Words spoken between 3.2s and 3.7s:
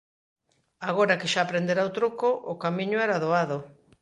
doado.